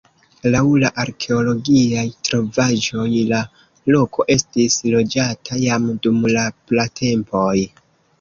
Laŭ 0.53 0.61
la 0.83 0.89
arkeologiaj 1.01 2.05
trovaĵoj 2.29 3.05
la 3.31 3.41
loko 3.97 4.25
estis 4.37 4.79
loĝata 4.95 5.59
jam 5.65 5.85
dum 6.07 6.25
la 6.37 6.47
pratempoj. 6.73 7.55